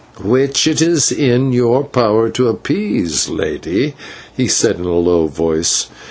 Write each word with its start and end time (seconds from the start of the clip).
"Which 0.23 0.65
it 0.65 0.81
is 0.81 1.11
in 1.11 1.53
your 1.53 1.83
power 1.83 2.31
to 2.31 2.47
appease, 2.47 3.29
lady," 3.29 3.93
he 4.35 4.47
said 4.47 4.79
in 4.79 4.85
a 4.85 4.95
low 4.95 5.27
voice. 5.27 5.89